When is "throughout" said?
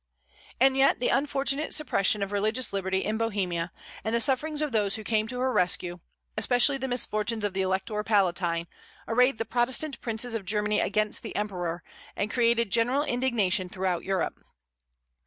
13.69-14.03